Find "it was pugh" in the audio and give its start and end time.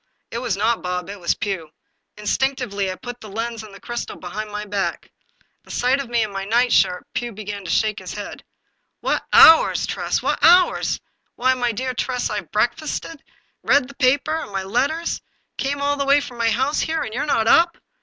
1.11-1.69